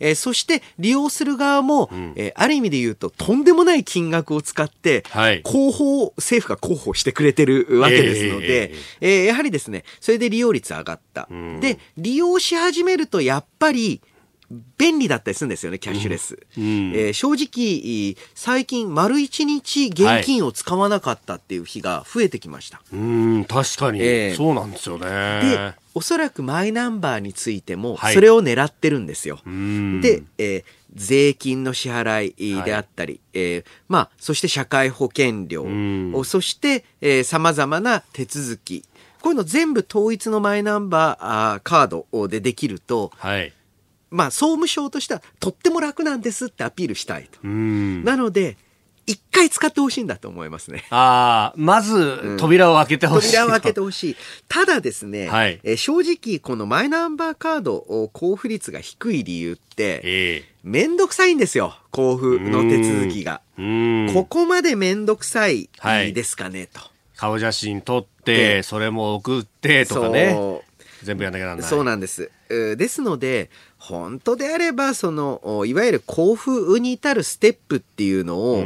[0.00, 11.28] えー、そして利用する側も、うん、えー、ある意味で言うととんでもない金額を使って、はい、広報、政府が広報してくれてるわけですので、えー、えー、やはりですね、それで利用率上がった。
[11.30, 14.00] うん、で、利用し始めるとやっぱり、
[14.78, 16.38] 便利だったりするんですよね、キャッシュレス。
[16.56, 22.78] うん、えー、正直、最近、丸一日現金を使わなかったっていう日が増えてきました。
[22.78, 25.06] はい、うん、確かに、えー、そうなんですよね。
[25.06, 29.36] で、おそらくマイナンバーについても、それを狙ってるんですよ。
[29.36, 35.64] はい、で、えー、税金の支払いであったり、はい、えー、まあ、そして社会保険料、
[36.24, 38.84] そして、えー、様々な手続き、
[39.20, 43.54] こういうの全部統一のマイナンバーカードでできると、はい、
[44.14, 47.44] まあ、総務省としてはとっても楽なんですってアピールしたいと。
[47.46, 48.56] なので、
[49.06, 50.84] 一回使ってほしいんだと思いますね。
[50.90, 54.16] ああ、まず、扉を開けてほしい、うん、扉を開けてほしい。
[54.48, 61.76] ただですね、はい、え正直、このマイナンバーカード交付率が低い理由って、えー、めんどくさいんですよ。
[61.92, 63.42] 交付の手続きが。
[64.14, 65.68] ここまでめんどくさい
[66.14, 66.80] ですかね、はい、と。
[67.16, 70.62] 顔写真撮って、それも送ってとかね。
[71.02, 71.68] 全部やんなきゃなんない。
[71.68, 72.30] そうなんです。
[72.48, 73.50] ですので、
[73.88, 78.64] 本当であれば、その、いわゆる交付に至るステップっていうのを、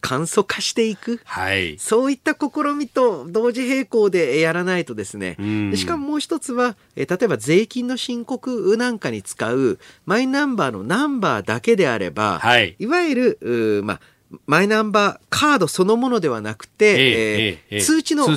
[0.00, 5.36] 簡素化していく、はい、そういった試みと同時並行でやらないとですね、
[5.74, 14.00] しかももう一つは、え例えば税金の申告なんかに使うマイナンバーのナンバーだけであれば、はい、いわゆる、まあ、
[14.46, 18.36] マイナンバーカードそのものではなくて、ええー、通知のお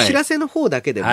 [0.00, 1.08] 知らせの方だけでも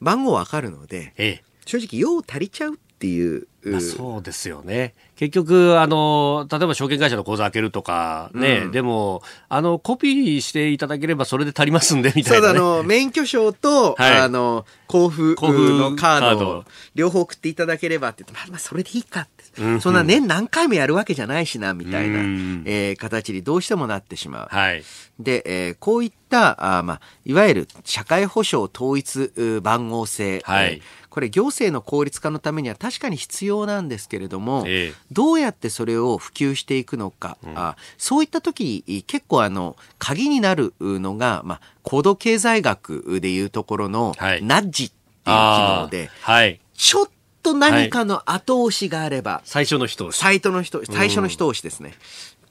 [0.00, 4.94] 番号わかるので、正直用足りちゃうっていうまあ、そうですよね。
[5.16, 19.44] 結局、あの、例えば証券会社の口座開けるとかね、うん、でも、あの、コピーしていただければそれで足りますんで、みたいな、ね、そうあの、免許証と、はい、あの、交付のカードを両方送っていただければってまあ、まあ、それでいいかって。
[19.56, 24.48] うん、そんな年何回もやるわけじゃないしな、みたいな、うん、えー、形にどうしてもなってしまう。
[24.50, 24.82] はい。
[25.18, 30.40] で、えー、こういった、あまあ、いわゆる社会保障統一番号制。
[30.44, 30.82] はい。
[31.14, 47.08] これ行政の効率化のためには確かに必要なんですけれども、ええ、どうやってそれを普及していくのか、うん、あそういった時結構あの鍵になるのが、まあ、高度経済学でいうところのナッジっていう機能で、はい、ちょっ
[47.44, 50.16] と何かの後押しがあれば、はい、最初の一押し。
[50.16, 51.94] 最初の一最初の一押しですね。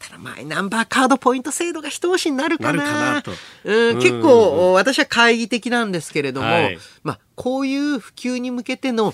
[0.03, 2.83] ただマイナンバーカードポイント制度が一押しになるかな。
[2.83, 9.13] なかなうん、結構、私は懐疑的なんですけれども、はい、まあ、こういう普及に向けての、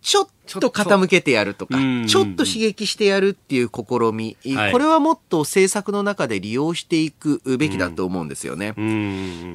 [0.00, 8.74] ちょっちょっと傾けてやるとか、ちょっと刺激してやるっていう試み、はい、これはもっと政策の中で利用していくべきだと思うんですよね。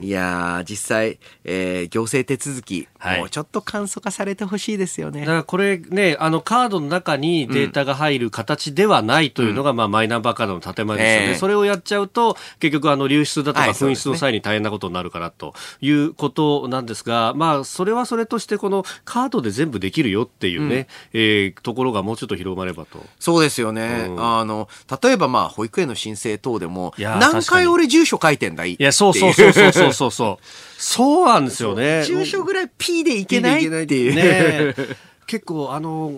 [0.02, 5.22] いや実際、えー、行政手続き、はい、もうちょっと簡素化されてほしいですよね。
[5.22, 11.30] だからこれね、あのカードの中にデータが入る形ではないというのが、うん、まあマイナンバーカードの建前ですよね。
[11.32, 23.04] えー、それをやっちゃうと、結局あの流出だとか紛失の際に大変なことになるからということなんですが、まあそれはそれとしてこのカードで全部できるよっていうね、ね、えーところがもうちょっと広まればと。
[23.20, 24.06] そうですよね。
[24.08, 24.70] うんあの、
[25.02, 30.46] 例えばまあ、保育園の申請等でも、何回俺住所書いてんだいいや、そうそうそうそうそうそうそう。
[30.78, 32.04] そうなんですよね。
[32.08, 34.16] 住所ぐらい P でいけないっていう。
[34.16, 34.76] ねえ
[35.28, 36.12] 結構あの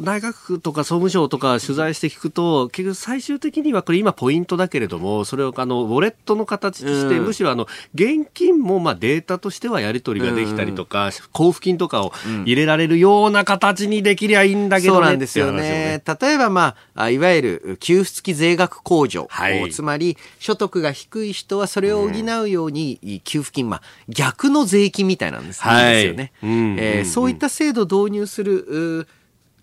[0.00, 7.24] 内閣府とか総務省とか取材して聞くと結局最終的にはこれ今ポイントだけれどもそれをあのウォレットの形として、うん。
[7.24, 12.12] むしろあの現金もまあデータとしてはやり取りができたりとか、交付金とかを
[12.44, 14.98] 入れられるような形にできりゃいいんだけどね。
[14.98, 15.46] そうなんですよ。
[15.46, 16.02] っていう話をね。
[16.20, 19.70] 例えば、まああ、いわゆる給付付き税額控除、はい。
[19.70, 25.94] つまり所得が低い人はそれを補うように、給付金、まあ、逆の税金みたいなんです,、はい。
[25.94, 26.78] ですよね、うんうんうん。
[26.78, 29.06] えーそういった制度を導入するう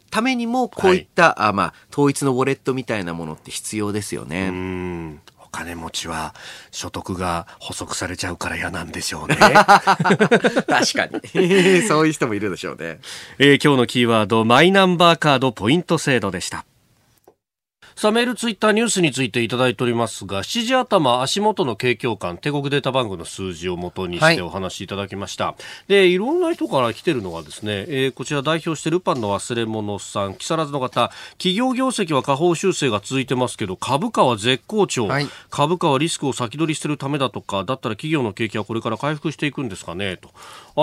[0.09, 4.47] ためにも、こういった、あまあ、統一のウォレットみたいなものって必要ですよね。
[4.47, 6.35] うんお金持ちは
[6.69, 9.35] 所得が補足されちゃうから嫌なんでしょうね。
[9.41, 11.81] 確かに。
[11.87, 12.99] そういう人もいるでしょうね。
[13.39, 16.65] えー今日のキーワード、マイナンバーカードポイント制度でした。
[17.99, 25.55] さあ、メール、ツイッター、ニュースについていただいておりますが、7時頭、足元の景況感、帝国データバンクの数字を元にはいしてお話しいただきました。
[25.89, 35.07] で、いろんな人から来てるのがですね、えーこちら代表してルパンの忘れ物さん、木更津の方、企業業績は下方修正が続いてますけど、株価は絶好調。
[35.07, 40.29] はい株価はリスクを先取りしてるためだとか、だったら企業の景気はこれから回復していくんですかね、と。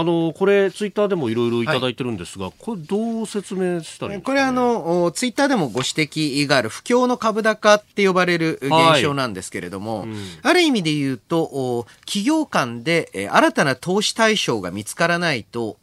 [0.00, 1.50] あの、これ、ツイッターでもいろい。
[1.50, 10.06] ろいただいてるんですが、これどう説明したらいいんですか、ね、これあの、おツイッターでもご指摘がある不況の株高って呼ばれる現象なんですけれども、
[10.42, 15.76] ある意味で言うと、お企業間でえー新たな投資対象が見つからないと、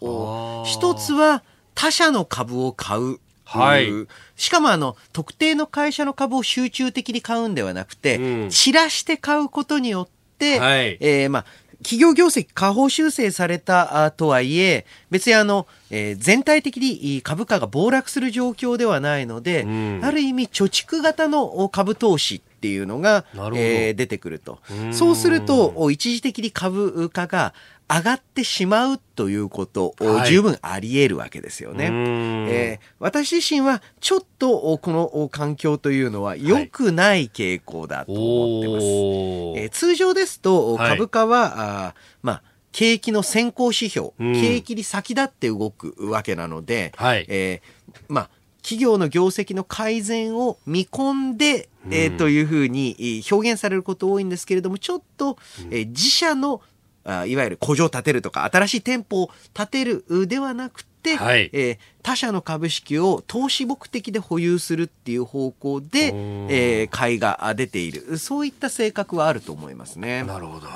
[0.65, 1.43] 一つは
[1.75, 3.19] 他社の株を買う。
[3.45, 3.89] はい。
[4.35, 8.49] しかもあの、特定の会社の株を集中的に買うんではなくて、うん。
[8.49, 10.07] 散らして買うことによっ
[10.37, 10.97] て、はい。
[10.99, 11.45] えーまあ、
[11.83, 19.99] 企業業績下方修正されたあとはいえ、別にあの、えー全体的に株価が暴落する状況ではないので、うん。
[20.03, 24.59] ある意味貯蓄型の株投資っていうのがえー出てくると。
[24.73, 24.93] ん。
[24.93, 27.53] そうすると、お一時的に株価が
[27.89, 30.29] 上がってしまうということ、おはい。
[30.29, 31.87] 十分あり得るわけですよね。
[31.87, 32.47] うん。
[32.49, 38.85] えー私自身はちょっとおこのお環境というのは良くない傾向だと思ってます。
[38.85, 39.59] おー。
[39.61, 40.89] えー通常ですとはい。
[40.91, 44.33] 株価は、あーまあ景気の先行指標、うん。
[44.33, 47.25] 景気に先立って動くわけなので、はい。
[47.27, 48.29] えーまあ
[48.63, 55.37] 企業の業績の改善を見込んで、えーうんというふうにえー表現されること多いんですけれども、ちょっと、
[55.69, 56.61] えー自社の
[57.03, 66.13] あいわゆる工場を建てるとか、新しい店舗を建てるうではなくて、はいえー他社の株式を投資目的で保有するっていう方向で
[66.49, 68.17] えー買いがあ出ている。
[68.17, 70.23] そういった性格はあると思いますね。
[70.23, 70.67] なるほど。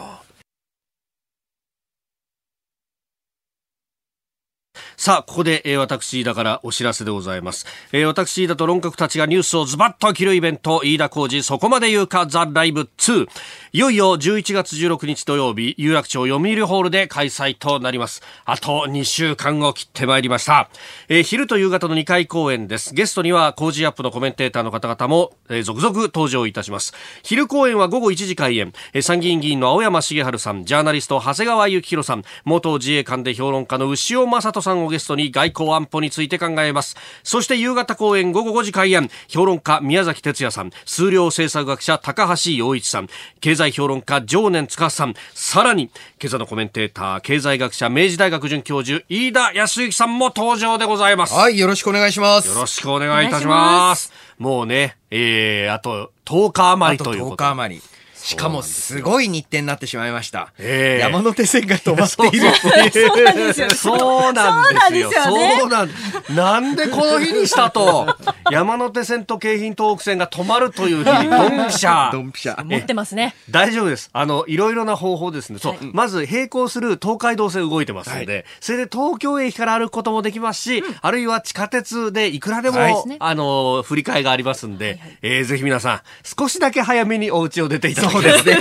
[4.99, 7.67] さあ、ここで、えー私、だからお知らせでございます。
[7.91, 13.27] えー私、飯田と論客たちがニュースをズバッと切るイベント、飯田浩二、そこまで言うか、ザ・ライブ2。
[13.73, 18.23] いよいよ11月16日土曜日、有楽町読売ホールで開催となります。
[18.43, 20.67] あと2週間を切ってまいりました。
[21.09, 22.95] えー昼と夕方の2回公演です。
[22.95, 26.95] ゲストには、工事アップのコメンテーターの方々も、えー続々登場いたします。
[27.21, 28.73] 昼公演は午後1時開演。
[28.93, 36.95] えー参議院議員の青山茂春さん、ジャーナリスト長谷川幸宏さん、元自衛官で評論家の牛尾正人さんをゲストに外交安保について考えます。
[37.23, 39.09] そして夕方公演午後5時開演。
[39.27, 43.09] 評論家宮崎哲也さん、数量政策学者高橋洋一さん、
[43.41, 45.89] 経済評論家常年司さん、さらに
[46.21, 51.33] 今朝のコメンテーター、経済学者明治大学准教授飯田康之さんも登場でございます。
[51.33, 52.47] はい、よろしくお願いします。
[52.47, 54.11] よろしくお願いいたします。
[54.37, 57.81] もうね、えー、あと10日余りあと10ということ日余り。
[58.27, 60.51] しかもすごい日程になってしまいました。
[60.59, 62.51] ええ山手線が止まっている。
[62.55, 63.69] そうなんですよそうなんですよ。
[63.69, 65.89] そうなんですよねそうなん
[66.35, 68.05] なんでこの日にしたと、
[68.51, 72.11] 山手線と京浜東北線が止まるという日に、 ドンピシャ。
[72.11, 72.65] ドンピシャ。
[72.65, 73.33] 持ってますね。
[73.49, 74.09] 大丈夫です。
[74.11, 75.59] あの、いろいろな方法ですね。
[75.59, 75.75] そう。
[75.93, 88.55] まず、並行する東海道線動いてますので、それで東京駅から歩くこともできますし、あるいは地下鉄でいくらでも、はいあの、振り替えがありますんで、えーぜひ皆さん、少しだけ早めにお家を出ていただきたいそうですね。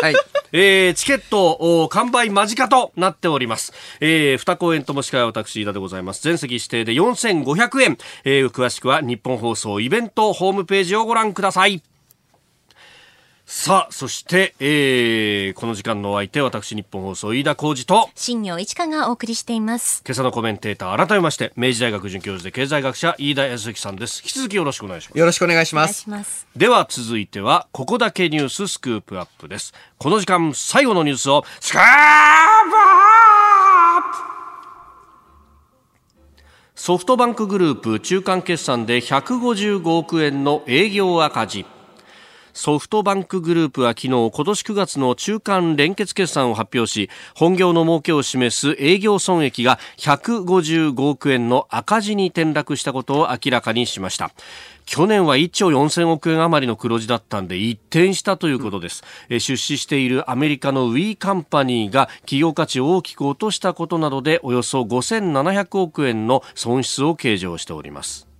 [0.00, 0.14] はい。
[0.54, 3.72] えーチケットお完売間近となっております。
[4.00, 6.22] えー、二公演とも司会は私、飯田でございます。
[6.22, 7.98] 全席指定で4500円。
[8.24, 11.82] えー詳しくは日本放送イベントホームページをご覧ください。
[13.54, 20.02] さあ、そして、えーこの時間のお相手、私、日本放送飯田浩二と、新業一華がお送りしています。
[20.06, 24.22] 今朝のコメンテーター、改めまして、明治大学准教授で経済学者、飯田康之さんです。
[24.24, 25.18] 引き続きよろしくお願いします。
[25.18, 26.00] よろしくお願いしお願います。
[26.00, 26.46] します。
[26.56, 29.74] では続いては、ここだけニューススクープアップです。
[29.98, 31.90] この時間、最後のニュースを、スクープア
[33.98, 34.18] ップ
[36.74, 41.66] ソフトバンクグループ中間決算で155億円の営業赤字
[42.52, 54.32] ソフトバンクグループは昨日今年9月の中間連結決算を発表し本業の儲けを示す営業損益が155億円の赤字に転落したことを明らかにしました。
[54.84, 68.31] 去年は1兆4000億円余りの黒字だったんで一転したということです、うん、出資しているアメリカのウィーカンパニーが企業価値を大きく落としたことなどでおよそ5700億円の損失を計上しております。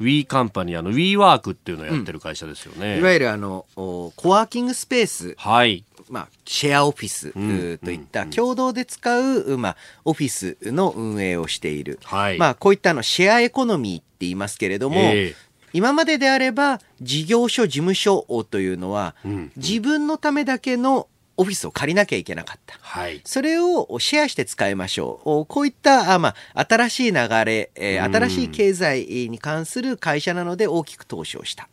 [0.00, 2.94] ウィーカンパニー、あの、ウィーワークっていうのをやってる会社ですよね。
[2.94, 5.34] うん、いわゆるあの、コワーキングスペース。
[5.36, 5.84] はい。
[6.08, 7.32] まあ、シェアオフィス
[7.78, 12.00] といった共同で使う、まあ、オフィスの運営をしている。
[12.02, 12.38] はい。
[12.38, 19.14] まあ、こういったのシェアエコノミーって言いますけれども、えー今までであれば事業所事務所というのは、
[19.56, 21.06] 自分のためだけの
[21.40, 22.76] オフィスを借りなきゃいけなかった。
[22.82, 25.46] はい、それをシェアして使いましょう。
[25.46, 31.68] こういった、あまあ、新しい流れ、えー、新しい経済に関する会社なので大きく投資をした。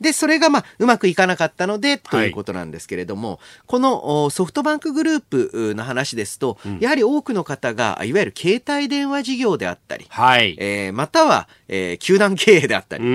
[0.00, 13.06] で、それがまあ、うまくいかなかったので、ということなんですけれども、はい、このソフトバンクグループの話ですと、うん、やはり多くの方が、いわゆる携帯電話事業であったり、はい、えー、または、えー、球団経営であったり、え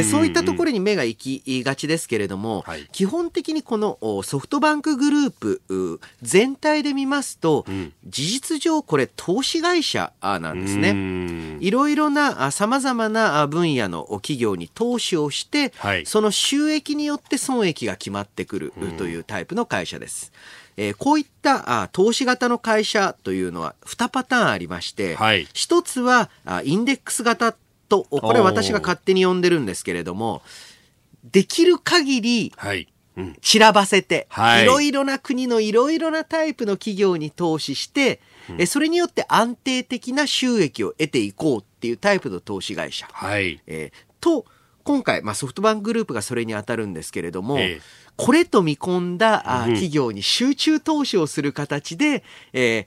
[0.00, 11.58] ー、そういったところに目が行きがちですけれども、はい、基本的にこのソフトバンクグループ全体で見ますと、うん、事実上これ投資会社なんですね。
[11.60, 20.32] いろいろな様々な分野の企業に投資をして、はい、そのの収益によって損益が決まってくるというタイプの会社です。
[20.76, 27.56] えー、こういったあ投資型の会社というのは2パターンありまして、はい、1つはあインデックス型
[27.88, 30.42] と、これ私が勝手に呼んでるんですけれども、
[31.24, 32.88] できる限り、はい。
[33.42, 34.28] 散らばせて、
[34.62, 34.64] い。
[34.64, 43.08] ろいろな国のいろいろなタイプの企業に投資して、うん、それによって安定的な収益を得ていこうっていうタイプの投資会社。
[43.10, 44.44] はい、えー、と、
[44.88, 47.80] 今回、まあ、ソフトバンクグループがそれに当たるんですけれども、ええ、
[48.16, 52.24] これと見込んだ、あ企業に集中投資をする形で、
[52.54, 52.86] えー、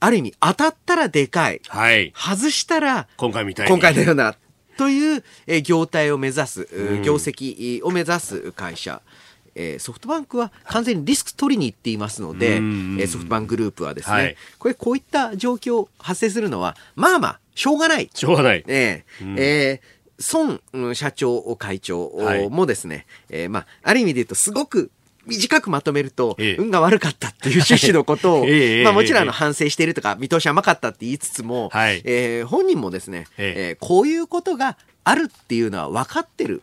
[0.00, 1.60] ある意味当たったらでかい。
[1.68, 2.12] はい。
[2.16, 3.70] 外したら、今回みたいに。
[3.70, 4.34] 今回のような、
[4.76, 9.00] という、えー、業態を目指す、うん、業績を目指す会社。
[9.54, 18.10] えー、ソフトバンクは完全にリスク取りに行っていますので、えー、ソフトバンクグループはですね、はい、これこういった状況発生するのは、まあまあ、しょうがない。
[18.12, 18.62] しょうがない。
[18.66, 22.10] えー、うん、えー孫社長会長
[22.50, 23.04] もですね、はい、
[23.42, 24.90] えー、まあ、ある意味で言うとすごく
[25.26, 28.46] 短くまとめると、運が悪かったっていう趣旨のことを、
[28.84, 36.62] まあもちろん反省しているとか、見通し甘かったって言いつつも、はい、えー、本人もですね、えー、こういうことがあるっていうのは分かってる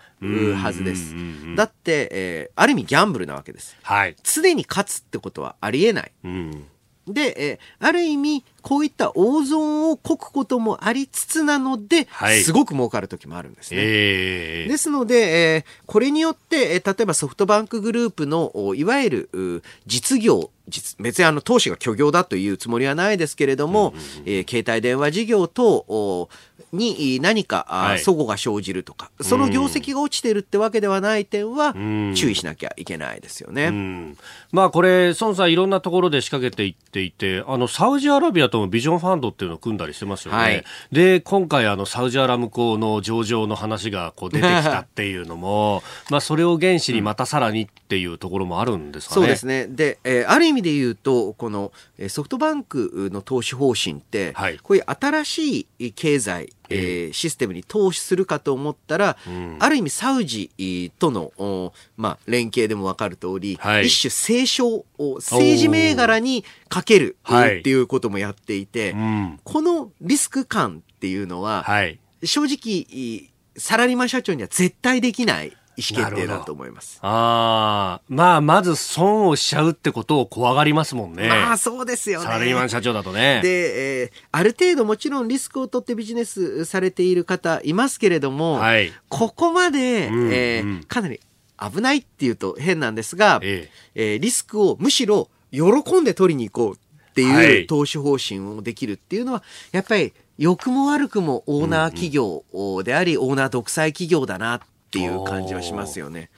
[0.55, 1.13] はずです。
[1.55, 3.77] だって、えー、ある意味ギャンブルなわけです。
[3.83, 4.15] はい。
[4.23, 6.11] 常に勝つってことはありえない。
[6.23, 6.65] うん
[7.07, 13.77] で、えー、ある意味、こういった大損をこくこともありつつなので、はい、すごく儲かる時もあるんですね。
[13.81, 26.29] えー、ですので、えー、これによって、えー、例えばソフトバンクグループの、いわゆる実業、実別にあの投資が虚業だというつもりはないですけれども、うんうんうん、えー、携帯電話事業等
[26.73, 34.15] に何か、はい、齟齬が生じるとか、その業績が落ちてるってわけではない点は注意しなきゃいけないですよね。
[34.51, 40.37] まあこれ、孫さんいろんなところで仕掛けていっていて、あの、サウジアラビアともビジョンファンドっていうのを組んだりしてますよね。
[40.37, 49.21] はい、で、今回あの、サウジアラムコの上場の話がこう出てきたっていうのも、まあそれを原資にまたさらにっていうところもあるんですかね。
[49.21, 49.67] そうですね。
[49.67, 51.71] で、えー、ある意味で言うと、この
[52.09, 60.51] ソフトバンクの投資方針って、はい、こういう新しい経済、えー、システムに投資するかと思ったら、うん、ある意味サウジ
[60.99, 64.85] との、まあ、連携でも分かる通り、はい、一種政商
[65.17, 69.03] 政治銘柄にかけるっていうこともやっていて、はい
[69.43, 76.99] このリスク感っていうのは、はい、正直サラリーマン社長には絶対できない意思決定だと思います。
[77.01, 81.27] ああ、まあ、まず損をしちゃうってことを怖がりますもんね。
[81.27, 82.25] まあ、そうですよね。
[82.25, 83.41] サラリーマン社長だとね。
[83.43, 91.19] で、えー、ある程度もちろんリスクを取ってビジネスされている方いますけれども、はい、ここまで、うん、えー、かなり
[91.59, 102.43] 危ないっていうと変なんですが、ええー、リスクをむしろ喜んで取りに行こうっていう投資方針をできるっていうのは、やっぱり良くも悪くもオーナー企業
[102.83, 104.59] であり、オーナー独裁企業だなっ
[104.93, 106.29] ていう感じはしますよね。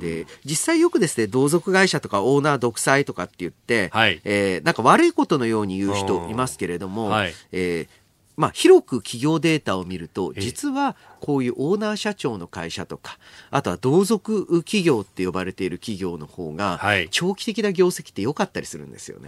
[0.00, 8.02] で実際よくですね同族会社とかオーナー独裁とかって言って、はい、えー、なんか悪いことのように言う人いますけれども、はい、えー
[8.34, 13.16] まあ、広く企業データを見ると実はこういうオーナー社長の会社とか
[13.52, 16.80] あとは同族企業って呼ばれている企業の方が
[17.12, 19.26] 長期的な業績って良かったりするんですよね。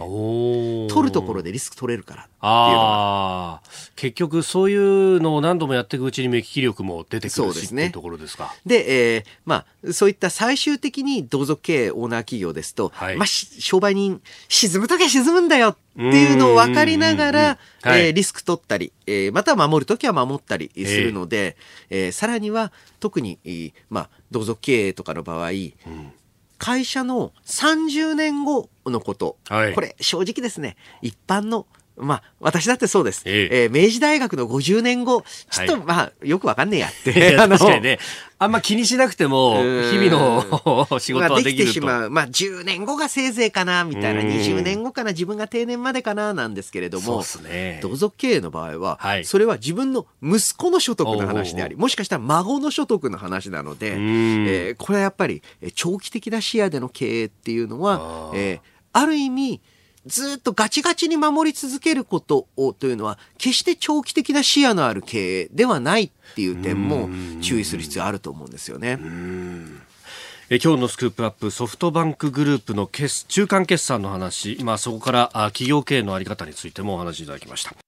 [0.89, 3.61] 取るところでリスク取れるからっていうのが。
[3.95, 7.83] 結局そういうのを何度もやっていくうちに目利き力も出てくるし、そうですね。
[7.83, 8.53] っていうところですか。
[8.65, 13.15] で、えーまあ、そういった最終的に同族経営オーナー企業ですと、はい。
[13.15, 21.57] まあ、し商売人、沈むときは沈むんだよっていうのを分かりながら、はいえーリスク取ったり、えーまたは守るときは守ったりするので、
[21.89, 25.51] えーさらには特に、えーまあ、同族経営とかの場合、
[26.57, 29.73] 会社の30年後のこと、はい。
[29.73, 31.67] これ正直ですね、一般の
[31.97, 33.23] まあ、私だってそうです。
[33.25, 37.35] えええー明治大学の50年後、ちょっと、はいまあ、よくわかんねえやっいて。
[37.37, 37.99] 確かにね、
[38.37, 41.67] あんま気にしなくても、うん日々の 仕事まあできはできると。
[41.67, 42.09] てしまう。
[42.09, 44.19] まあ、10年後がせいぜいかな、みたいな。
[44.21, 47.79] うん20年後かな、自分が定年までかな、なんですけれどもそうで、すね。
[47.81, 59.61] 同族経営の場合は、はいそれは自分の息子の所得の話であり、おうもしかしたら孫の所得の話なので、えんーこれはやっぱりえー長期的な視野での経営っていうのはえーある意味、
[60.05, 67.09] ずっとガチガチに守り続けることをというのは、決して長期的な視野のある経営ではないっていう点も
[67.41, 68.99] 注意する必要あると思うんですよね。
[70.49, 77.84] え今日のスクープアップソフトバンクグループの決中間決算の話、まあ、そこからあ企業経営の在り方についてもお話しいただきました。